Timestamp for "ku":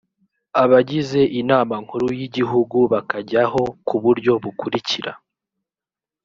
3.87-3.95